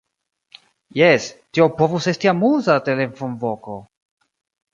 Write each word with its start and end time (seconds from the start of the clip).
Jes, 0.99 1.27
tio 1.57 1.67
povus 1.81 2.07
esti 2.13 2.31
amuza 2.33 2.79
telefonvoko! 2.89 3.79